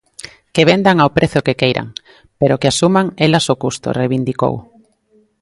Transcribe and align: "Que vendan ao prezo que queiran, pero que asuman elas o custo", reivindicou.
"Que 0.55 0.63
vendan 0.71 0.97
ao 0.99 1.13
prezo 1.17 1.43
que 1.45 1.57
queiran, 1.61 1.87
pero 2.39 2.59
que 2.59 2.69
asuman 2.73 3.07
elas 3.25 3.45
o 3.53 3.59
custo", 3.63 3.87
reivindicou. 3.99 4.55